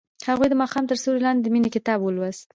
هغې 0.27 0.47
د 0.49 0.53
ماښام 0.61 0.83
تر 0.89 0.97
سیوري 1.03 1.21
لاندې 1.25 1.41
د 1.43 1.47
مینې 1.53 1.69
کتاب 1.75 1.99
ولوست. 2.01 2.41